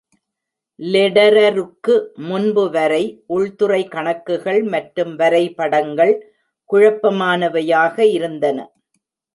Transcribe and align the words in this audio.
லெடரருக்கு 0.79 1.95
முன்பு 2.29 2.63
வரை, 2.69 3.03
உள்துறை 3.35 3.81
கணக்குகள் 3.87 4.61
மற்றும் 4.73 5.13
வரைபடங்கள் 5.15 6.15
குழப்பமானவையாக 6.69 7.97
இருந்தன. 8.17 8.57